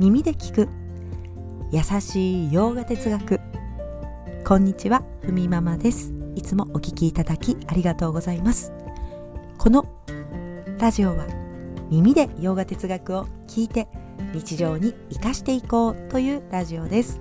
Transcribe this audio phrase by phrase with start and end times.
[0.00, 0.68] 耳で聞く。
[1.70, 3.38] 優しい洋画哲学。
[4.46, 6.14] こんにちはふみママです。
[6.34, 8.72] いつもお聞きいただきありがとうございます。
[9.58, 9.84] この
[10.78, 11.26] ラジオは
[11.90, 13.88] 耳で洋画哲学を聞いて
[14.32, 17.20] 日常に生かしていこうというラジオです。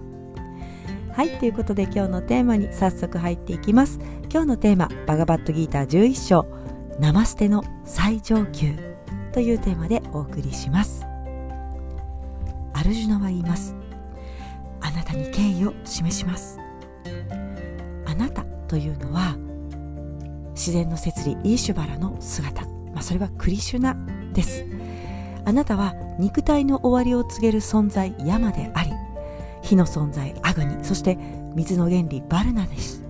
[1.12, 4.00] はいということで今日のテーマに早速入っていきます。
[4.32, 6.46] 今日のテーマバガバットギーター11章
[6.98, 8.74] ナマステの最上級
[9.34, 11.09] というテーマでお送りします。
[12.80, 13.76] アルジュナは言います。
[14.80, 16.58] あなたに敬意を示します。
[18.06, 19.36] あなたというのは
[20.52, 22.62] 自然の摂理イーシュバラの姿、
[22.94, 23.98] まあ、それはクリシュナ
[24.32, 24.66] です。
[25.44, 28.94] あなたは肉体の終わりを告げる存在ヤマであり
[29.62, 31.18] 火の存在アグニそして
[31.56, 33.04] 水の原理バルナです。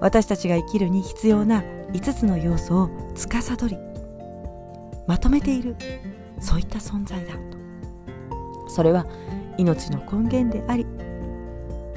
[0.00, 1.62] 私たちが生きるに必要な
[1.92, 3.76] 5つの要素を司り
[5.06, 5.76] まとめている
[6.40, 7.34] そういった存在だ。
[7.34, 7.63] と
[8.74, 9.06] それは
[9.56, 10.84] 命の根源であり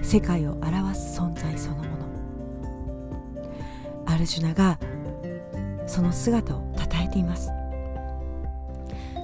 [0.03, 1.89] 世界を表す存在そのもの。
[4.05, 4.77] アルジュナが
[5.87, 7.49] その姿をたたえています。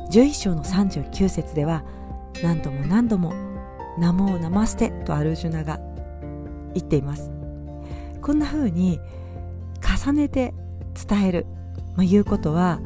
[0.10, 1.84] 11章の39節では
[2.42, 3.36] 何度も何度も
[4.00, 5.80] 「ナモーナマステ」とアルジュナが
[6.74, 7.32] 言っています。
[8.20, 9.00] こんな風に
[10.04, 10.56] 重ねて
[11.08, 11.46] 伝える、
[11.96, 12.80] ま、いうことは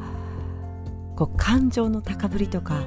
[1.16, 2.82] こう感情の高ぶりとか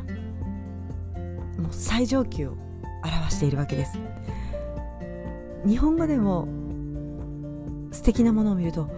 [1.58, 2.58] もう最上級を
[3.04, 4.00] 表しているわけです。
[5.66, 6.48] 日本語でも
[7.92, 8.90] 素敵なものを見ると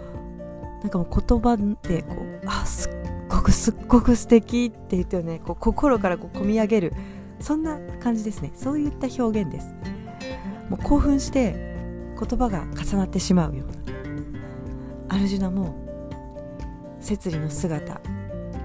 [0.81, 2.91] なんかもう言葉でこうあすっ
[3.27, 6.93] ごくすっごく素敵って言ってねこう心からこう込み上げる
[7.39, 8.51] そんな感じですね。
[8.55, 9.73] そういった表現です。
[10.69, 11.73] もう興奮して
[12.17, 15.75] 言葉が重なってしまうようなアルジュナも
[16.99, 17.99] 摂理の姿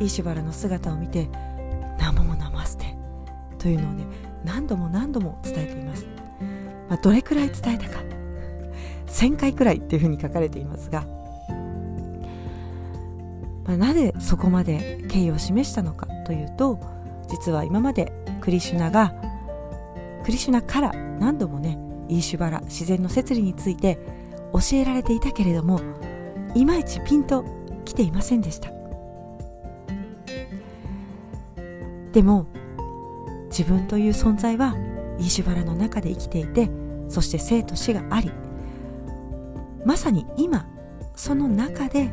[0.01, 1.29] イシュバラの姿を見て
[1.99, 2.97] 「ナモモナマステ」
[3.59, 4.05] というのをね
[4.45, 6.07] 何度も何度も伝えています、
[6.89, 8.09] まあ、どれくらい伝えたか。
[9.09, 11.07] 1000回くらいっていうふうに書かれていますが、
[13.65, 16.79] まあ、なぜそこまで敬意を示したのかというと
[17.29, 19.15] 実は今までクリシュナが
[20.25, 21.79] クリシュナから何度もね
[22.09, 23.99] イーシュバラ自然の摂理について
[24.53, 25.81] 教えられていたけれども
[26.55, 27.45] いまいちピンと
[27.85, 28.71] 来ていませんでした。
[32.13, 32.47] でも
[33.59, 34.77] 自分という存在は
[35.19, 36.71] イシュバラの中で生きていて
[37.09, 38.31] そして生と死があり
[39.85, 40.69] まさに今
[41.17, 42.13] その中で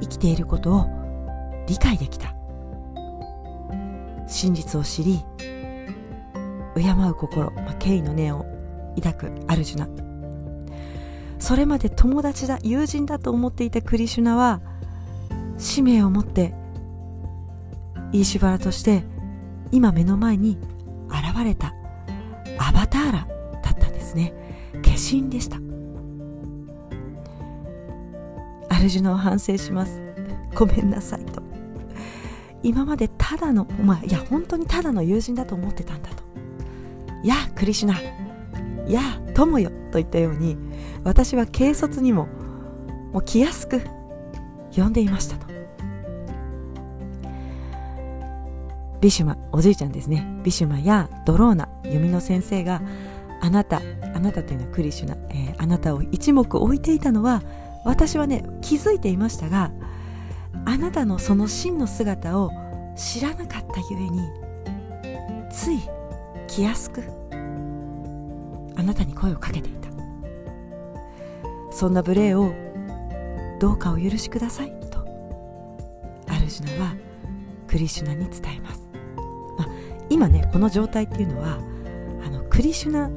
[0.00, 0.86] 生きていることを
[1.66, 2.34] 理解できた。
[4.26, 5.24] 真実を知り
[6.76, 8.44] 敬う心、まあ、敬意の念を
[8.96, 9.88] 抱くアルジュナ。
[11.40, 14.60] それまで友達だ友人だと思っていたクリシュナは
[15.58, 16.54] 使命を持って
[18.12, 19.02] イーシュバラとして
[19.72, 20.56] 今目の前に
[21.42, 21.74] れた。
[22.58, 23.28] アバターラ
[23.62, 24.32] だったんですね。
[24.82, 25.56] 化身でした。
[28.68, 30.00] アルジュナを反省します。
[30.54, 31.42] ごめんなさいと。
[32.62, 36.22] 今までただのまあいや本当にただの友人だと思ってたんだと。
[37.24, 37.98] やあクリシュナ。
[38.88, 39.70] やあ友よ。
[39.90, 40.56] といったように
[41.04, 42.26] 私は軽率にも
[43.12, 43.80] もう気安く
[44.74, 45.53] 呼んでいましたと。
[49.04, 50.26] ビシュマおじいちゃんですね。
[50.44, 52.80] ビシュマやドローナ弓の先生が
[53.42, 53.82] あなた
[54.14, 57.42] あなたというのはクリシュナ、えー、あなたを一目置いていたのは
[57.84, 59.72] 私はね気づいていましたが
[60.64, 62.50] あなたのその真の姿を
[62.96, 64.20] 知らなかったゆえに
[65.52, 65.80] つい
[66.46, 67.02] 気安く
[68.78, 69.90] あなたに声をかけていた。
[71.70, 72.54] そんな無礼を
[73.60, 75.00] どうかお許しくださいと
[76.26, 76.94] アルジュナは
[77.68, 78.83] クリシュナに伝えます。
[80.10, 81.58] 今ねこの状態っていうのは
[82.24, 83.08] あのクリシュナ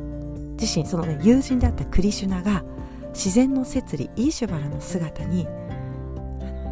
[0.59, 2.63] 自身そのね友人であったクリシュナが
[3.09, 5.47] 自然の摂理イーシュバラの姿に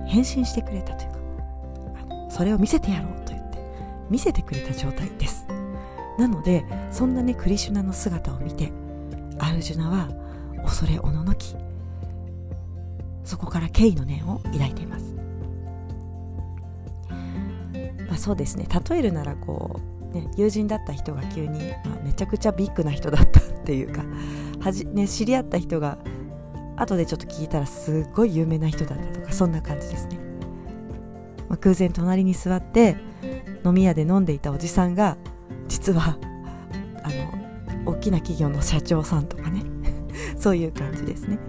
[0.08, 3.58] 変身してくれたというかそれを見せてやろうと言って
[4.09, 5.47] 見せてくれた状態です。
[6.18, 8.72] なのでそんなねクリシュナの姿を見て
[9.38, 10.09] アルジュナは
[10.64, 11.56] 恐れおののき
[13.23, 15.16] そこから敬意の念を抱いています、
[18.08, 18.68] まあ、そうですね。
[18.90, 24.02] 例えるならこうね、友人だった人が急に、まあ、めちゃくちゃビッグな人だったっていうか
[24.62, 25.97] はじ、ね、知り合った人が
[26.78, 30.17] 後でちょっと聞いたらすっごい有名な人だったとかそんな感じですね、
[31.50, 32.96] まあ、空前隣に座って
[33.66, 35.17] 飲み屋で飲んでいたおじさんが
[35.67, 36.18] 実は
[37.03, 37.09] あ
[37.85, 39.64] の大きな企業の社長さんとかね
[40.40, 41.40] そういう感じですね、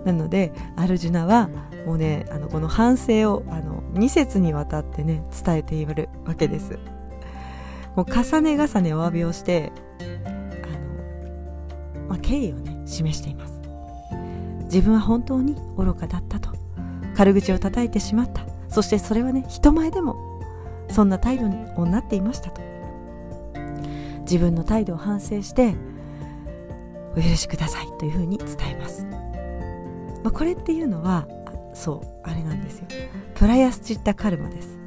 [0.00, 1.48] うん、なのでアルジュナは
[1.86, 6.78] もうねあのこの反省をあの2節にわたってね伝えているわけです。
[7.96, 9.72] もう重ね重ねお詫びをして
[10.24, 10.28] あ
[11.98, 13.60] の、まあ、敬意をね示しています。
[14.64, 16.50] 自分は本当に愚かだったと。
[17.16, 18.44] 軽口を叩いてしまった。
[18.68, 20.16] そしてそれはね人前でも
[20.90, 22.60] そんな態度になっていましたと。
[24.22, 25.74] 自分の態度を反省して
[27.12, 29.04] お許しくださいというふうに伝えます、
[30.24, 31.28] まあ、これっていうのは
[31.74, 32.86] そうあれなんですよ。
[33.34, 34.78] プラヤスチッタカルマです。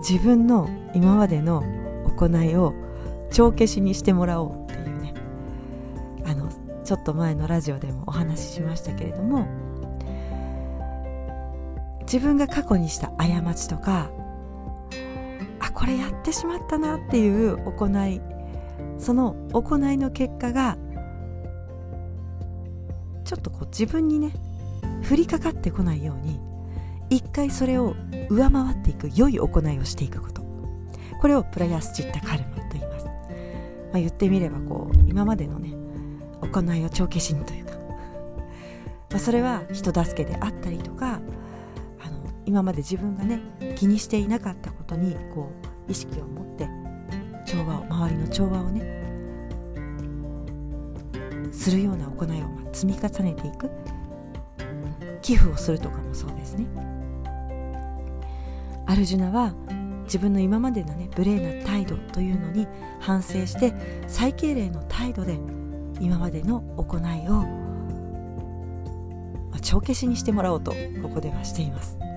[0.00, 1.62] 自分の今までの
[2.20, 2.74] 行いを
[3.30, 5.14] 帳消しにしてもらおうっていうね。
[6.26, 6.50] あの
[6.84, 9.46] ちょっと前のラジオでもお話ししましたけれども
[12.02, 14.10] 自分が過去にした過ちとか
[15.60, 18.20] あこれやってしまったなっていう行い
[18.98, 20.76] その行いの結果が
[23.24, 24.32] ちょっとこう自分にね
[25.08, 26.40] 降りかかってこないように
[27.08, 27.94] 一回それを
[28.28, 30.39] 上回っていく良い行いをしていくこと。
[31.20, 33.12] これをプラヤスチッタカルマと言います、ま
[33.94, 35.74] あ、言ってみればこう今までのね
[36.40, 37.72] 行いを帳消しにというか、
[39.10, 41.20] ま、それは人助けであったりとか
[42.00, 43.40] あの今まで自分がね
[43.76, 45.52] 気にしていなかったことにこ
[45.88, 46.68] う意識を持って
[47.44, 49.00] 調和を周りの調和をね
[51.52, 53.70] するような行いを積み重ねていく。
[55.22, 56.66] 寄付をするとかもそうですね。
[58.86, 59.54] アルジュナは
[60.10, 62.66] 自分の今までのね無礼な態度というのに
[62.98, 63.72] 反省して
[64.08, 65.38] 最敬礼の態度で
[66.00, 67.46] 今までの行いを、
[69.52, 72.08] ま、帳消しにしてもらおうとここではしています、うん。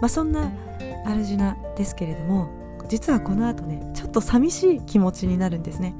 [0.00, 0.50] まあ、そんな
[1.06, 2.48] アルジュナですけれども
[2.88, 5.94] 実はこの後ねちょっと寂しい気持ちになるんですね。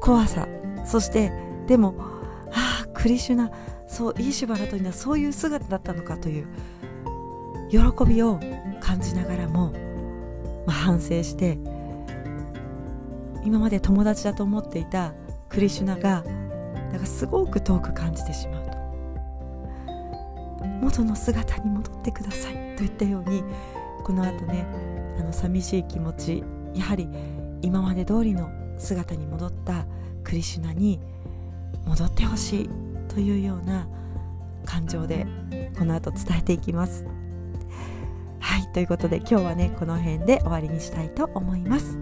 [0.00, 0.46] 怖さ。
[0.84, 1.32] そして
[1.66, 1.96] でも
[2.52, 3.50] ああクリシュナ
[3.88, 6.46] そうイーシュバラというのはそういう姿だったのかという
[7.70, 8.38] 喜びを
[8.80, 9.72] 感じながらも、
[10.66, 11.58] まあ、反省して
[13.44, 15.14] 今まで友達だと思っていた
[15.48, 16.22] クリシュナが
[16.90, 18.76] なんかすごく遠く感じてしまうと
[20.80, 23.42] 元の姿に戻ってくださいといったように
[24.04, 24.66] この後ね
[25.18, 27.08] あの寂しい気持ちやはり
[27.62, 29.86] 今まで通りの姿に戻った
[30.22, 31.00] クリシュナに
[31.86, 32.70] 戻ってほしい
[33.08, 33.88] というような
[34.64, 35.26] 感情で
[35.78, 37.06] この後伝えていきます。
[38.46, 41.98] はいということで今日はねこの辺で終わりにしたいと思います。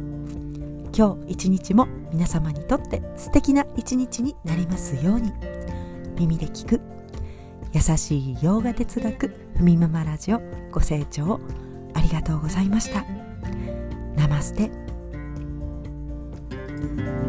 [0.96, 5.32] 今日一日も皆様にとって素敵な一日になりますように。
[6.16, 6.80] 耳で聞く
[7.72, 11.40] 優しい洋画哲学ふみママラジオご清聴
[11.94, 13.04] ありがとうございました。
[14.14, 14.70] ナマステ。
[16.84, 17.23] thank you